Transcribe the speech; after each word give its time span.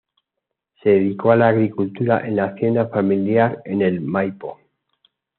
Se 0.81 0.89
dedicó 0.89 1.29
a 1.31 1.35
la 1.35 1.49
agricultura 1.49 2.25
en 2.27 2.35
la 2.37 2.45
hacienda 2.45 2.87
familiar 2.87 3.61
en 3.65 3.83
el 3.83 4.01
Maipo. 4.01 4.57